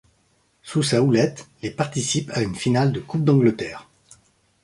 Sous 0.63 0.81
sa 0.81 1.03
houlette, 1.03 1.47
les 1.61 1.69
participent 1.69 2.31
à 2.33 2.41
une 2.41 2.55
finale 2.55 2.91
de 2.91 2.99
Coupe 3.01 3.23
d'Angleterre. 3.23 3.87